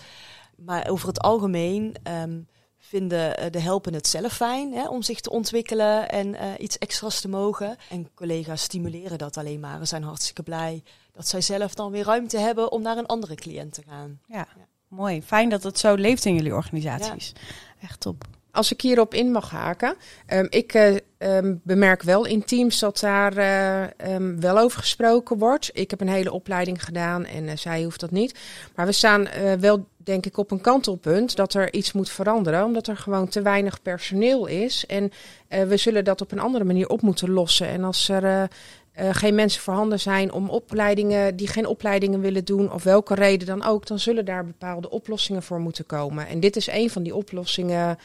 Maar 0.56 0.88
over 0.88 1.08
het 1.08 1.20
algemeen 1.20 1.94
um, 2.22 2.48
vinden 2.78 3.52
de 3.52 3.60
helpen 3.60 3.94
het 3.94 4.06
zelf 4.06 4.32
fijn 4.32 4.72
hè, 4.72 4.88
om 4.88 5.02
zich 5.02 5.20
te 5.20 5.30
ontwikkelen 5.30 6.08
en 6.08 6.36
iets 6.62 6.78
extra's 6.78 7.20
te 7.20 7.28
mogen. 7.28 7.76
En 7.90 8.10
collega's 8.14 8.62
stimuleren 8.62 9.18
dat 9.18 9.36
alleen 9.36 9.60
maar 9.60 9.80
en 9.80 9.86
zijn 9.86 10.02
hartstikke 10.02 10.42
blij 10.42 10.82
dat 11.12 11.28
zij 11.28 11.40
zelf 11.40 11.74
dan 11.74 11.90
weer 11.90 12.04
ruimte 12.04 12.38
hebben 12.38 12.72
om 12.72 12.82
naar 12.82 12.96
een 12.96 13.06
andere 13.06 13.34
cliënt 13.34 13.74
te 13.74 13.82
gaan. 13.88 14.20
Ja, 14.26 14.36
ja. 14.56 14.66
mooi. 14.88 15.22
Fijn 15.22 15.48
dat 15.48 15.62
het 15.62 15.78
zo 15.78 15.94
leeft 15.94 16.24
in 16.24 16.34
jullie 16.34 16.54
organisaties. 16.54 17.32
Ja. 17.34 17.40
Echt 17.80 18.00
top. 18.00 18.24
Als 18.56 18.72
ik 18.72 18.80
hierop 18.80 19.14
in 19.14 19.30
mag 19.30 19.50
haken. 19.50 19.94
Um, 20.32 20.46
ik 20.50 20.74
uh, 20.74 20.96
um, 21.18 21.60
bemerk 21.64 22.02
wel 22.02 22.24
in 22.24 22.44
teams 22.44 22.78
dat 22.78 23.00
daar 23.00 23.36
uh, 23.36 24.14
um, 24.14 24.40
wel 24.40 24.58
over 24.58 24.80
gesproken 24.80 25.38
wordt. 25.38 25.70
Ik 25.72 25.90
heb 25.90 26.00
een 26.00 26.08
hele 26.08 26.32
opleiding 26.32 26.84
gedaan 26.84 27.24
en 27.24 27.44
uh, 27.44 27.50
zij 27.56 27.82
hoeft 27.82 28.00
dat 28.00 28.10
niet. 28.10 28.38
Maar 28.74 28.86
we 28.86 28.92
staan 28.92 29.28
wel, 29.60 29.86
denk 29.96 30.26
ik, 30.26 30.36
op 30.36 30.50
een 30.50 30.60
kantelpunt 30.60 31.36
dat 31.36 31.54
er 31.54 31.72
iets 31.72 31.92
moet 31.92 32.10
veranderen. 32.10 32.64
Omdat 32.64 32.86
er 32.86 32.96
gewoon 32.96 33.28
te 33.28 33.42
weinig 33.42 33.82
personeel 33.82 34.46
is. 34.46 34.84
En 34.86 35.12
we 35.48 35.76
zullen 35.76 36.04
dat 36.04 36.20
op 36.20 36.32
een 36.32 36.40
andere 36.40 36.64
manier 36.64 36.88
op 36.88 37.02
moeten 37.02 37.30
lossen. 37.30 37.68
En 37.68 37.84
als 37.84 38.08
er 38.08 38.48
geen 38.94 39.34
mensen 39.34 39.62
voorhanden 39.62 40.00
zijn 40.00 40.32
om 40.32 40.48
opleidingen 40.48 41.36
die 41.36 41.48
geen 41.48 41.66
opleidingen 41.66 42.20
willen 42.20 42.44
doen, 42.44 42.72
of 42.72 42.82
welke 42.82 43.14
reden 43.14 43.46
dan 43.46 43.64
ook, 43.64 43.86
dan 43.86 43.98
zullen 43.98 44.24
daar 44.24 44.44
bepaalde 44.44 44.90
oplossingen 44.90 45.42
voor 45.42 45.60
moeten 45.60 45.86
komen. 45.86 46.26
En 46.26 46.40
dit 46.40 46.56
is 46.56 46.66
een 46.66 46.90
van 46.90 47.02
die 47.02 47.14
oplossingen 47.14 47.98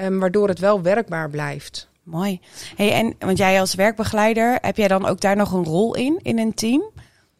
um, 0.00 0.18
waardoor 0.18 0.48
het 0.48 0.58
wel 0.58 0.82
werkbaar 0.82 1.30
blijft. 1.30 1.88
Mooi. 2.02 2.40
Hey, 2.76 2.92
en 2.92 3.14
want 3.18 3.38
jij 3.38 3.60
als 3.60 3.74
werkbegeleider, 3.74 4.58
heb 4.60 4.76
jij 4.76 4.88
dan 4.88 5.06
ook 5.06 5.20
daar 5.20 5.36
nog 5.36 5.52
een 5.52 5.64
rol 5.64 5.94
in, 5.94 6.20
in 6.22 6.38
een 6.38 6.54
team? 6.54 6.82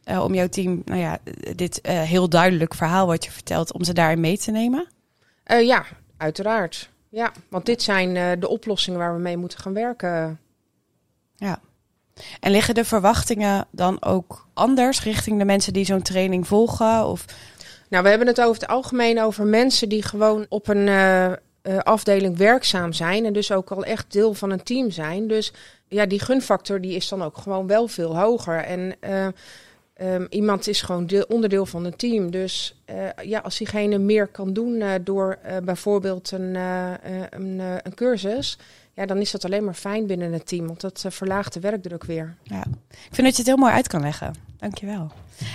Uh, 0.04 0.24
om 0.24 0.34
jouw 0.34 0.48
team, 0.48 0.82
nou 0.84 1.00
ja, 1.00 1.18
dit 1.54 1.80
uh, 1.82 2.00
heel 2.00 2.28
duidelijk 2.28 2.74
verhaal 2.74 3.06
wat 3.06 3.24
je 3.24 3.30
vertelt, 3.30 3.72
om 3.72 3.84
ze 3.84 3.92
daarin 3.92 4.20
mee 4.20 4.38
te 4.38 4.50
nemen? 4.50 4.88
ja, 5.44 5.84
uiteraard. 6.16 6.90
Ja, 7.08 7.32
want 7.48 7.66
dit 7.66 7.82
zijn 7.82 8.40
de 8.40 8.48
oplossingen 8.48 8.98
waar 8.98 9.14
we 9.14 9.20
mee 9.20 9.36
moeten 9.36 9.58
gaan 9.58 9.74
werken. 9.74 10.40
Ja. 11.36 11.60
En 12.40 12.50
liggen 12.50 12.74
de 12.74 12.84
verwachtingen 12.84 13.66
dan 13.70 14.02
ook 14.02 14.46
anders 14.54 15.02
richting 15.02 15.38
de 15.38 15.44
mensen 15.44 15.72
die 15.72 15.84
zo'n 15.84 16.02
training 16.02 16.46
volgen? 16.46 17.06
Of... 17.06 17.24
Nou, 17.88 18.02
we 18.02 18.08
hebben 18.08 18.26
het 18.26 18.40
over 18.40 18.60
het 18.60 18.70
algemeen 18.70 19.20
over 19.22 19.46
mensen 19.46 19.88
die 19.88 20.02
gewoon 20.02 20.46
op 20.48 20.68
een 20.68 20.88
uh, 21.68 21.78
afdeling 21.78 22.36
werkzaam 22.36 22.92
zijn. 22.92 23.24
En 23.24 23.32
dus 23.32 23.52
ook 23.52 23.70
al 23.70 23.84
echt 23.84 24.12
deel 24.12 24.34
van 24.34 24.50
een 24.50 24.62
team 24.62 24.90
zijn. 24.90 25.28
Dus 25.28 25.52
ja, 25.88 26.06
die 26.06 26.20
gunfactor 26.20 26.80
die 26.80 26.94
is 26.94 27.08
dan 27.08 27.22
ook 27.22 27.38
gewoon 27.38 27.66
wel 27.66 27.88
veel 27.88 28.18
hoger. 28.18 28.64
En 28.64 28.94
uh, 29.00 29.26
Um, 30.02 30.26
iemand 30.30 30.66
is 30.66 30.82
gewoon 30.82 31.06
deel, 31.06 31.24
onderdeel 31.28 31.66
van 31.66 31.84
een 31.84 31.96
team. 31.96 32.30
Dus 32.30 32.74
uh, 32.90 32.96
ja, 33.24 33.38
als 33.38 33.58
diegene 33.58 33.98
meer 33.98 34.26
kan 34.26 34.52
doen 34.52 34.74
uh, 34.74 34.90
door 35.00 35.38
uh, 35.46 35.56
bijvoorbeeld 35.56 36.30
een, 36.30 36.54
een, 36.54 37.58
een, 37.58 37.94
cursus, 37.94 38.58
ja, 38.94 39.06
dan 39.06 39.18
is 39.18 39.30
dat 39.30 39.44
alleen 39.44 39.64
maar 39.64 39.74
fijn 39.74 40.06
binnen 40.06 40.32
het 40.32 40.46
team. 40.46 40.66
Want 40.66 40.80
dat 40.80 41.04
verlaagt 41.08 41.52
de 41.52 41.60
werkdruk 41.60 42.04
weer. 42.04 42.36
Ja. 42.42 42.64
Ik 42.88 43.14
vind 43.14 43.26
dat 43.26 43.36
je 43.36 43.42
het 43.42 43.46
heel 43.46 43.56
mooi 43.56 43.72
uit 43.72 43.88
kan 43.88 44.00
leggen. 44.00 44.34
Dankjewel. 44.56 45.10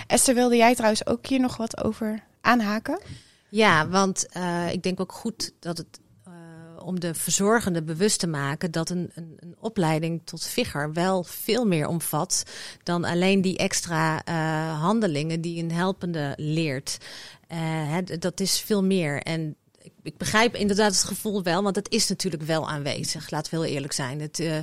Esther, 0.06 0.34
wilde 0.34 0.56
jij 0.56 0.74
trouwens 0.74 1.06
ook 1.06 1.26
hier 1.26 1.40
nog 1.40 1.56
wat 1.56 1.84
over 1.84 2.22
aanhaken? 2.40 3.00
Ja, 3.48 3.88
want 3.88 4.26
ik 4.72 4.82
denk 4.82 5.00
ook 5.00 5.12
goed 5.12 5.52
dat 5.60 5.78
het 5.78 6.00
om 6.84 7.00
de 7.00 7.14
verzorgende 7.14 7.82
bewust 7.82 8.18
te 8.18 8.26
maken 8.26 8.70
dat 8.70 8.90
een, 8.90 9.10
een, 9.14 9.36
een, 9.38 9.56
opleiding 9.60 10.20
tot 10.24 10.44
figger 10.44 10.92
wel 10.92 11.24
veel 11.24 11.64
meer 11.64 11.86
omvat 11.86 12.42
dan 12.82 13.04
alleen 13.04 13.40
die 13.40 13.56
extra 13.56 14.22
uh, 14.28 14.80
handelingen 14.80 15.40
die 15.40 15.62
een 15.62 15.72
helpende 15.72 16.32
leert. 16.36 16.98
Uh, 17.52 17.96
dat 18.18 18.40
is 18.40 18.60
veel 18.60 18.84
meer. 18.84 19.22
En 19.22 19.56
ik, 19.78 19.92
ik, 20.02 20.16
begrijp 20.16 20.54
inderdaad 20.54 20.92
het 20.92 21.04
gevoel 21.04 21.42
wel, 21.42 21.62
want 21.62 21.76
het 21.76 21.90
is 21.90 22.08
natuurlijk 22.08 22.42
wel 22.42 22.68
aanwezig. 22.68 23.30
Laten 23.30 23.60
we 23.60 23.68
eerlijk 23.68 23.92
zijn. 23.92 24.20
Het, 24.20 24.38
uh, 24.38 24.58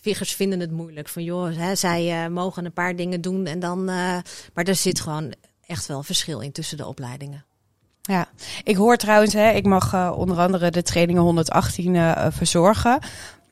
Figgers 0.00 0.34
vinden 0.34 0.60
het 0.60 0.70
moeilijk. 0.70 1.08
Van 1.08 1.24
joh, 1.24 1.56
hè, 1.56 1.74
zij 1.74 2.30
mogen 2.30 2.64
een 2.64 2.72
paar 2.72 2.96
dingen 2.96 3.20
doen 3.20 3.46
en 3.46 3.58
dan. 3.58 3.84
maar 3.84 4.24
er 4.64 4.74
zit 4.74 5.00
gewoon 5.00 5.34
echt 5.66 5.86
wel 5.86 6.02
verschil 6.02 6.40
in 6.40 6.52
tussen 6.52 6.76
de 6.76 6.86
opleidingen. 6.86 7.44
Ja, 8.06 8.28
ik 8.64 8.76
hoor 8.76 8.96
trouwens, 8.96 9.32
hè, 9.32 9.50
ik 9.50 9.66
mag 9.66 9.94
uh, 9.94 10.12
onder 10.16 10.38
andere 10.38 10.70
de 10.70 10.82
trainingen 10.82 11.22
118 11.22 11.94
uh, 11.94 12.26
verzorgen. 12.30 12.98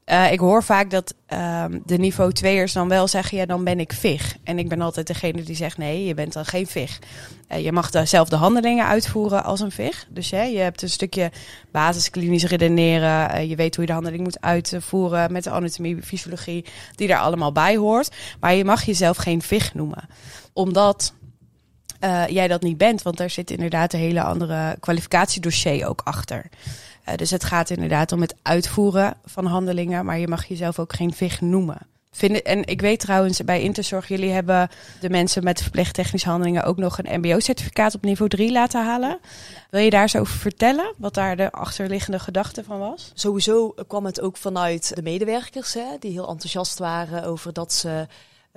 Uh, 0.06 0.32
ik 0.32 0.38
hoor 0.38 0.62
vaak 0.62 0.90
dat 0.90 1.14
ehm, 1.26 1.78
de 1.84 1.96
niveau 1.96 2.32
2'ers 2.44 2.72
dan 2.72 2.88
wel 2.88 3.08
zeggen, 3.08 3.38
ja, 3.38 3.46
dan 3.46 3.64
ben 3.64 3.80
ik 3.80 3.92
VIG. 3.92 4.36
En 4.44 4.58
ik 4.58 4.68
ben 4.68 4.80
altijd 4.80 5.06
degene 5.06 5.42
die 5.42 5.56
zegt, 5.56 5.78
nee, 5.78 6.04
je 6.04 6.14
bent 6.14 6.32
dan 6.32 6.44
geen 6.44 6.66
VIG. 6.66 6.98
je 7.48 7.72
mag 7.72 7.90
dezelfde 7.90 8.36
handelingen 8.36 8.86
uitvoeren 8.86 9.44
als 9.44 9.60
een 9.60 9.70
VIG. 9.70 10.06
Dus 10.08 10.30
hè, 10.30 10.42
je 10.42 10.58
hebt 10.58 10.82
een 10.82 10.90
stukje 10.90 11.30
basisklinisch 11.70 12.44
redeneren. 12.44 13.48
je 13.48 13.56
weet 13.56 13.74
hoe 13.74 13.84
je 13.84 13.90
de 13.90 13.96
handeling 13.96 14.22
moet 14.22 14.40
uitvoeren 14.40 15.32
met 15.32 15.44
de 15.44 15.50
anatomie, 15.50 16.02
fysiologie, 16.02 16.64
die 16.94 17.08
daar 17.08 17.20
allemaal 17.20 17.52
bij 17.52 17.76
hoort. 17.76 18.14
Maar 18.40 18.54
je 18.54 18.64
mag 18.64 18.82
jezelf 18.82 19.16
geen 19.16 19.42
VIG 19.42 19.74
noemen. 19.74 20.08
Omdat 20.52 21.12
uh, 22.04 22.26
jij 22.26 22.48
dat 22.48 22.62
niet 22.62 22.78
bent. 22.78 23.02
Want 23.02 23.16
daar 23.16 23.30
zit 23.30 23.50
inderdaad 23.50 23.92
een 23.92 23.98
hele 23.98 24.22
andere 24.22 24.76
kwalificatiedossier 24.80 25.86
ook 25.86 26.00
achter. 26.04 26.46
Uh, 27.08 27.14
dus 27.14 27.30
het 27.30 27.44
gaat 27.44 27.70
inderdaad 27.70 28.12
om 28.12 28.20
het 28.20 28.34
uitvoeren 28.42 29.14
van 29.24 29.46
handelingen, 29.46 30.04
maar 30.04 30.18
je 30.18 30.28
mag 30.28 30.44
jezelf 30.44 30.78
ook 30.78 30.92
geen 30.92 31.12
VIG 31.12 31.40
noemen. 31.40 31.78
En 32.20 32.66
ik 32.66 32.80
weet 32.80 33.00
trouwens 33.00 33.44
bij 33.44 33.62
Interzorg, 33.62 34.08
jullie 34.08 34.30
hebben 34.30 34.68
de 35.00 35.10
mensen 35.10 35.44
met 35.44 35.62
verplicht 35.62 35.94
technische 35.94 36.28
handelingen 36.28 36.64
ook 36.64 36.76
nog 36.76 36.98
een 36.98 37.20
MBO-certificaat 37.20 37.94
op 37.94 38.02
niveau 38.02 38.30
3 38.30 38.52
laten 38.52 38.84
halen. 38.84 39.18
Wil 39.70 39.80
je 39.80 39.90
daar 39.90 40.08
zo 40.08 40.18
over 40.18 40.38
vertellen? 40.38 40.94
Wat 40.96 41.14
daar 41.14 41.36
de 41.36 41.52
achterliggende 41.52 42.18
gedachte 42.18 42.64
van 42.64 42.78
was? 42.78 43.10
Sowieso 43.14 43.74
kwam 43.86 44.04
het 44.04 44.20
ook 44.20 44.36
vanuit 44.36 44.94
de 44.94 45.02
medewerkers, 45.02 45.74
hè, 45.74 45.86
die 45.98 46.10
heel 46.10 46.28
enthousiast 46.28 46.78
waren 46.78 47.24
over 47.24 47.52
dat 47.52 47.72
ze 47.72 48.06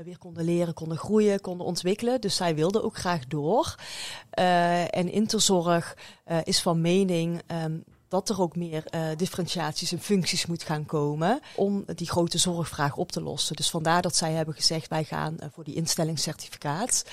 weer 0.03 0.17
konden 0.17 0.43
leren, 0.43 0.73
konden 0.73 0.97
groeien, 0.97 1.41
konden 1.41 1.65
ontwikkelen. 1.65 2.21
Dus 2.21 2.35
zij 2.35 2.55
wilde 2.55 2.83
ook 2.83 2.97
graag 2.97 3.27
door. 3.27 3.75
Uh, 4.39 4.81
en 4.81 5.11
Interzorg 5.11 5.97
uh, 6.27 6.37
is 6.43 6.61
van 6.61 6.81
mening 6.81 7.41
um, 7.63 7.83
dat 8.07 8.29
er 8.29 8.41
ook 8.41 8.55
meer 8.55 8.83
uh, 8.95 9.07
differentiaties 9.15 9.91
en 9.91 9.99
functies 9.99 10.45
moet 10.45 10.63
gaan 10.63 10.85
komen 10.85 11.39
om 11.55 11.83
die 11.95 12.09
grote 12.09 12.37
zorgvraag 12.37 12.95
op 12.95 13.11
te 13.11 13.21
lossen. 13.21 13.55
Dus 13.55 13.69
vandaar 13.69 14.01
dat 14.01 14.15
zij 14.15 14.31
hebben 14.31 14.55
gezegd 14.55 14.87
wij 14.87 15.03
gaan 15.03 15.37
voor 15.53 15.63
die 15.63 15.75
instellingscertificaat. 15.75 17.05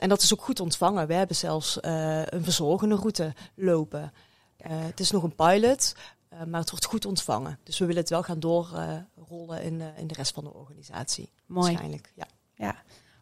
En 0.00 0.08
dat 0.08 0.22
is 0.22 0.32
ook 0.32 0.42
goed 0.42 0.60
ontvangen. 0.60 1.06
We 1.06 1.14
hebben 1.14 1.36
zelfs 1.36 1.78
een 1.80 2.44
verzorgende 2.44 2.94
route 2.94 3.34
lopen. 3.54 4.12
het 4.62 5.00
is 5.00 5.10
nog 5.10 5.22
een 5.22 5.34
pilot, 5.34 5.94
maar 6.46 6.60
het 6.60 6.70
wordt 6.70 6.84
goed 6.84 7.06
ontvangen. 7.06 7.58
Dus 7.62 7.78
we 7.78 7.86
willen 7.86 8.00
het 8.00 8.10
wel 8.10 8.22
gaan 8.22 8.40
doorrollen 8.40 9.62
in, 9.62 9.82
in 9.96 10.06
de 10.06 10.14
rest 10.14 10.34
van 10.34 10.44
de 10.44 10.54
organisatie. 10.54 11.30
Mooi. 11.46 11.66
Waarschijnlijk, 11.66 12.12
ja. 12.14 12.26
Ja, 12.54 12.74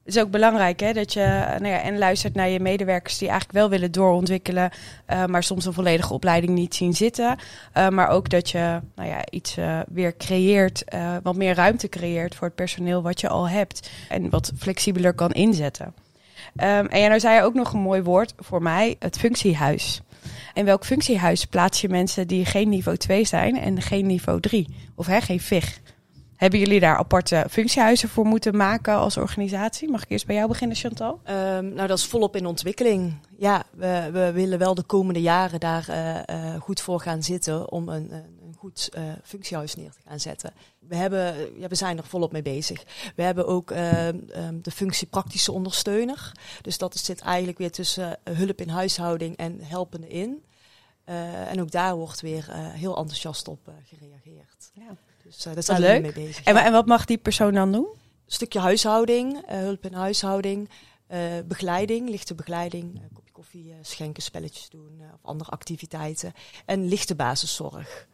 het 0.04 0.14
is 0.14 0.22
ook 0.22 0.30
belangrijk 0.30 0.80
hè, 0.80 0.92
dat 0.92 1.12
je 1.12 1.20
nou 1.48 1.66
ja, 1.66 1.80
en 1.80 1.98
luistert 1.98 2.34
naar 2.34 2.48
je 2.48 2.60
medewerkers 2.60 3.18
die 3.18 3.28
eigenlijk 3.28 3.58
wel 3.58 3.68
willen 3.68 3.92
doorontwikkelen, 3.92 4.70
uh, 5.08 5.24
maar 5.24 5.42
soms 5.42 5.64
een 5.64 5.72
volledige 5.72 6.12
opleiding 6.12 6.52
niet 6.52 6.74
zien 6.74 6.94
zitten. 6.94 7.38
Uh, 7.76 7.88
maar 7.88 8.08
ook 8.08 8.28
dat 8.28 8.50
je 8.50 8.80
nou 8.94 9.08
ja, 9.08 9.24
iets 9.30 9.58
uh, 9.58 9.80
weer 9.88 10.16
creëert, 10.16 10.84
wat 11.22 11.36
meer 11.36 11.54
ruimte 11.54 11.88
creëert 11.88 12.34
voor 12.34 12.46
het 12.46 12.56
personeel 12.56 13.02
wat 13.02 13.20
je 13.20 13.28
al 13.28 13.48
hebt 13.48 13.90
en 14.08 14.30
wat 14.30 14.52
flexibeler 14.58 15.14
kan 15.14 15.32
inzetten. 15.32 15.94
Um, 16.56 16.86
en 16.86 17.00
ja, 17.00 17.08
nou 17.08 17.20
zei 17.20 17.34
je 17.34 17.42
ook 17.42 17.54
nog 17.54 17.72
een 17.72 17.80
mooi 17.80 18.02
woord 18.02 18.32
voor 18.36 18.62
mij, 18.62 18.96
het 18.98 19.18
functiehuis. 19.18 20.02
In 20.54 20.64
welk 20.64 20.84
functiehuis 20.84 21.44
plaats 21.44 21.80
je 21.80 21.88
mensen 21.88 22.26
die 22.26 22.44
geen 22.44 22.68
niveau 22.68 22.96
2 22.98 23.24
zijn 23.24 23.58
en 23.58 23.82
geen 23.82 24.06
niveau 24.06 24.40
3? 24.40 24.68
Of 24.94 25.06
hè, 25.06 25.20
geen 25.20 25.40
VIG? 25.40 25.80
Hebben 26.36 26.58
jullie 26.58 26.80
daar 26.80 26.96
aparte 26.96 27.46
functiehuizen 27.50 28.08
voor 28.08 28.24
moeten 28.26 28.56
maken 28.56 28.94
als 28.94 29.16
organisatie? 29.16 29.90
Mag 29.90 30.02
ik 30.02 30.10
eerst 30.10 30.26
bij 30.26 30.36
jou 30.36 30.48
beginnen, 30.48 30.76
Chantal? 30.76 31.20
Um, 31.30 31.74
nou, 31.74 31.86
dat 31.86 31.98
is 31.98 32.06
volop 32.06 32.36
in 32.36 32.46
ontwikkeling. 32.46 33.14
Ja, 33.38 33.62
we, 33.76 34.08
we 34.12 34.32
willen 34.32 34.58
wel 34.58 34.74
de 34.74 34.82
komende 34.82 35.20
jaren 35.20 35.60
daar 35.60 35.86
uh, 35.90 36.14
uh, 36.36 36.60
goed 36.60 36.80
voor 36.80 37.00
gaan 37.00 37.22
zitten 37.22 37.72
om 37.72 37.88
een, 37.88 38.12
een 38.12 38.35
goed 38.66 38.88
uh, 38.96 39.12
functiehuis 39.22 39.74
neer 39.74 39.90
te 39.90 40.00
gaan 40.08 40.20
zetten. 40.20 40.52
We, 40.78 40.96
hebben, 40.96 41.58
ja, 41.60 41.68
we 41.68 41.74
zijn 41.74 41.98
er 41.98 42.04
volop 42.04 42.32
mee 42.32 42.42
bezig. 42.42 42.84
We 43.16 43.22
hebben 43.22 43.46
ook 43.46 43.70
um, 43.70 44.62
de 44.62 44.70
functie 44.70 45.06
praktische 45.06 45.52
ondersteuner. 45.52 46.32
Dus 46.62 46.78
dat 46.78 46.96
zit 46.96 47.20
eigenlijk 47.20 47.58
weer 47.58 47.70
tussen 47.70 48.18
hulp 48.24 48.60
in 48.60 48.68
huishouding 48.68 49.36
en 49.36 49.60
helpende 49.60 50.08
in. 50.08 50.44
en 51.48 51.60
ook 51.60 51.70
daar 51.70 51.96
wordt 51.96 52.20
weer 52.20 52.46
heel 52.52 52.96
enthousiast 52.96 53.48
op 53.48 53.70
gereageerd. 53.84 54.70
Ja. 54.72 54.96
Dus 55.22 55.42
daar 55.42 55.62
zijn 55.62 55.94
we 55.94 56.00
mee 56.00 56.12
bezig. 56.12 56.44
En, 56.44 56.56
en, 56.56 56.72
wat 56.72 56.86
mag 56.86 57.04
die 57.04 57.18
persoon 57.18 57.54
dan 57.54 57.72
doen? 57.72 57.86
Een 57.86 58.32
stukje 58.32 58.58
huishouding, 58.58 59.42
hulp 59.46 59.84
in 59.84 59.92
huishouding, 59.92 60.68
begeleiding, 61.44 62.08
lichte 62.08 62.34
begeleiding, 62.34 63.00
kopje 63.12 63.32
koffie 63.32 63.74
schenken, 63.82 64.22
spelletjes 64.22 64.68
doen 64.68 65.00
of 65.14 65.20
andere 65.22 65.50
activiteiten. 65.50 66.32
En 66.64 66.88
lichte 66.88 67.14
basiszorg. 67.14 68.06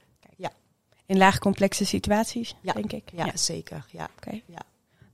In 1.13 1.19
laagcomplexe 1.19 1.85
situaties, 1.85 2.55
ja. 2.61 2.73
denk 2.73 2.93
ik? 2.93 3.03
Ja, 3.15 3.31
zeker. 3.35 3.85
Ja. 3.91 4.09
Oké. 4.17 4.29
Okay. 4.29 4.43
Ja. 4.47 4.63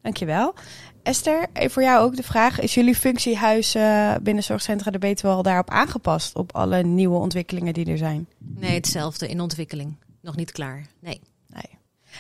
Dankjewel. 0.03 0.55
Esther, 1.03 1.47
voor 1.53 1.83
jou 1.83 2.05
ook 2.05 2.17
de 2.17 2.23
vraag. 2.23 2.61
Is 2.61 2.75
jullie 2.75 2.95
functiehuis 2.95 3.77
uh, 3.77 4.15
binnen 4.23 4.45
Zorgcentra 4.45 4.91
de 4.91 4.99
Betuwe 4.99 5.43
daarop 5.43 5.71
aangepast? 5.71 6.37
Op 6.37 6.55
alle 6.55 6.83
nieuwe 6.83 7.19
ontwikkelingen 7.19 7.75
die 7.75 7.87
er 7.87 7.99
zijn? 7.99 8.29
Nee, 8.39 8.75
hetzelfde 8.75 9.29
in 9.29 9.41
ontwikkeling. 9.41 9.97
Nog 10.21 10.37
niet 10.37 10.53
klaar. 10.53 10.87
Nee. 11.01 11.21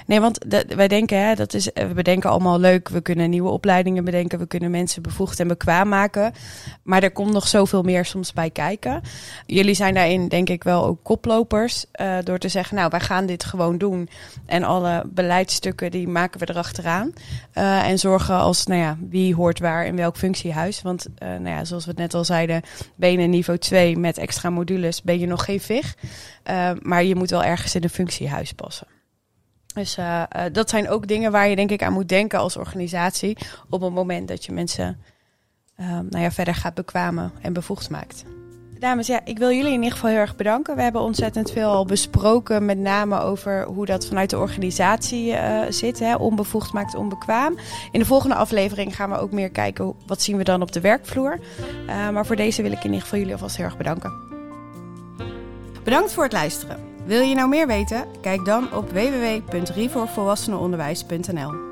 Nee, 0.06 0.20
want 0.20 0.38
wij 0.76 0.88
denken, 0.88 1.26
hè, 1.26 1.34
dat 1.34 1.54
is, 1.54 1.70
we 1.74 1.92
bedenken 1.94 2.30
allemaal 2.30 2.60
leuk. 2.60 2.88
We 2.88 3.00
kunnen 3.00 3.30
nieuwe 3.30 3.50
opleidingen 3.50 4.04
bedenken. 4.04 4.38
We 4.38 4.46
kunnen 4.46 4.70
mensen 4.70 5.02
bevoegd 5.02 5.40
en 5.40 5.48
bekwaam 5.48 5.88
maken. 5.88 6.32
Maar 6.82 7.02
er 7.02 7.10
komt 7.10 7.32
nog 7.32 7.48
zoveel 7.48 7.82
meer 7.82 8.04
soms 8.04 8.32
bij 8.32 8.50
kijken. 8.50 9.00
Jullie 9.46 9.74
zijn 9.74 9.94
daarin, 9.94 10.28
denk 10.28 10.48
ik, 10.48 10.64
wel 10.64 10.84
ook 10.84 10.98
koplopers. 11.02 11.84
Uh, 12.00 12.16
door 12.24 12.38
te 12.38 12.48
zeggen, 12.48 12.76
nou, 12.76 12.88
wij 12.90 13.00
gaan 13.00 13.26
dit 13.26 13.44
gewoon 13.44 13.78
doen. 13.78 14.08
En 14.46 14.62
alle 14.62 15.04
beleidsstukken, 15.06 15.90
die 15.90 16.08
maken 16.08 16.40
we 16.40 16.48
erachteraan. 16.48 17.12
Uh, 17.54 17.88
en 17.88 17.98
zorgen 17.98 18.34
als, 18.34 18.66
nou 18.66 18.80
ja, 18.80 18.96
wie 19.08 19.34
hoort 19.34 19.58
waar 19.58 19.86
in 19.86 19.96
welk 19.96 20.16
functiehuis. 20.16 20.82
Want, 20.82 21.06
nou 21.18 21.48
ja, 21.48 21.64
zoals 21.64 21.84
we 21.84 21.90
het 21.90 22.00
net 22.00 22.14
al 22.14 22.24
zeiden, 22.24 22.62
ben 22.94 23.20
je 23.20 23.26
niveau 23.26 23.58
2 23.58 23.96
met 23.96 24.18
extra 24.18 24.50
modules, 24.50 25.02
ben 25.02 25.18
je 25.18 25.26
nog 25.26 25.44
geen 25.44 25.60
VIG. 25.60 25.94
maar 26.82 27.04
je 27.04 27.14
moet 27.14 27.30
wel 27.30 27.44
ergens 27.44 27.74
in 27.74 27.82
een 27.82 27.90
functiehuis 27.90 28.52
passen. 28.52 28.97
Dus 29.78 29.98
uh, 29.98 30.22
uh, 30.36 30.42
dat 30.52 30.70
zijn 30.70 30.88
ook 30.88 31.06
dingen 31.06 31.32
waar 31.32 31.48
je 31.48 31.56
denk 31.56 31.70
ik 31.70 31.82
aan 31.82 31.92
moet 31.92 32.08
denken 32.08 32.38
als 32.38 32.56
organisatie 32.56 33.36
op 33.68 33.80
het 33.80 33.92
moment 33.92 34.28
dat 34.28 34.44
je 34.44 34.52
mensen 34.52 35.00
uh, 35.80 35.86
nou 35.90 36.22
ja, 36.22 36.30
verder 36.30 36.54
gaat 36.54 36.74
bekwamen 36.74 37.32
en 37.42 37.52
bevoegd 37.52 37.90
maakt. 37.90 38.24
Dames, 38.78 39.06
ja, 39.06 39.20
ik 39.24 39.38
wil 39.38 39.50
jullie 39.50 39.72
in 39.72 39.78
ieder 39.78 39.92
geval 39.92 40.10
heel 40.10 40.18
erg 40.18 40.36
bedanken. 40.36 40.76
We 40.76 40.82
hebben 40.82 41.00
ontzettend 41.00 41.50
veel 41.50 41.70
al 41.70 41.84
besproken, 41.84 42.64
met 42.64 42.78
name 42.78 43.20
over 43.20 43.64
hoe 43.64 43.86
dat 43.86 44.06
vanuit 44.06 44.30
de 44.30 44.38
organisatie 44.38 45.34
zit. 45.68 45.98
Hè? 45.98 46.14
Onbevoegd 46.14 46.72
maakt 46.72 46.94
onbekwaam. 46.94 47.58
In 47.90 48.00
de 48.00 48.06
volgende 48.06 48.34
aflevering 48.34 48.96
gaan 48.96 49.10
we 49.10 49.18
ook 49.18 49.32
meer 49.32 49.50
kijken, 49.50 49.94
wat 50.06 50.22
zien 50.22 50.36
we 50.36 50.44
dan 50.44 50.62
op 50.62 50.72
de 50.72 50.80
werkvloer. 50.80 51.38
maar 51.86 52.26
voor 52.26 52.36
deze 52.36 52.62
wil 52.62 52.72
ik 52.72 52.78
in 52.78 52.84
ieder 52.84 53.00
geval 53.00 53.18
jullie 53.18 53.34
alvast 53.34 53.56
heel 53.56 53.64
erg 53.64 53.76
bedanken. 53.76 54.12
Bedankt 55.84 56.12
voor 56.12 56.24
het 56.24 56.32
luisteren. 56.32 56.87
Wil 57.08 57.20
je 57.20 57.34
nou 57.34 57.48
meer 57.48 57.66
weten? 57.66 58.06
Kijk 58.20 58.44
dan 58.44 58.74
op 58.74 58.90
www.rivoorvolwassenenonderwijs.nl 58.90 61.67